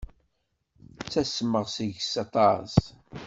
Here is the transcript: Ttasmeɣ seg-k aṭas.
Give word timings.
Ttasmeɣ 1.03 1.65
seg-k 1.75 2.11
aṭas. 2.23 2.73